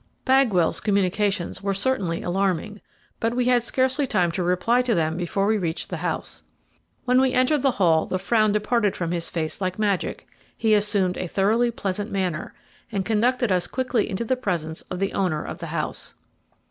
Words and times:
Bagwell's 0.25 0.79
communications 0.79 1.61
were 1.61 1.75
certainly 1.75 2.23
alarming, 2.23 2.81
but 3.19 3.35
we 3.35 3.45
had 3.45 3.61
scarcely 3.61 4.07
time 4.07 4.31
to 4.31 4.41
reply 4.41 4.81
to 4.81 4.95
them 4.95 5.15
before 5.15 5.45
we 5.45 5.59
reached 5.59 5.91
the 5.91 5.97
house. 5.97 6.41
When 7.05 7.21
we 7.21 7.33
entered 7.33 7.61
the 7.61 7.69
hall 7.77 8.07
the 8.07 8.17
frown 8.17 8.51
departed 8.51 8.95
from 8.95 9.11
his 9.11 9.29
face 9.29 9.61
like 9.61 9.77
magic, 9.77 10.27
he 10.57 10.73
assumed 10.73 11.17
a 11.17 11.27
thoroughly 11.27 11.69
pleasant 11.69 12.09
manner, 12.11 12.55
and 12.91 13.05
conducted 13.05 13.51
us 13.51 13.67
quickly 13.67 14.09
into 14.09 14.25
the 14.25 14.35
presence 14.35 14.81
of 14.89 14.97
the 14.97 15.13
owner 15.13 15.43
of 15.45 15.59
the 15.59 15.67
house. 15.67 16.15